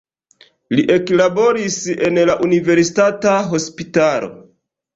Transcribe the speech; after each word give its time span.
Li 0.79 0.85
eklaboris 0.95 1.77
en 2.09 2.19
la 2.31 2.37
universitata 2.49 3.37
hospitalo. 3.55 4.35